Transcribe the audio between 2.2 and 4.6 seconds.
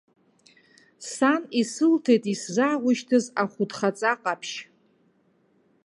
исзааушьҭыз ахәыдхаҵа ҟаԥшь.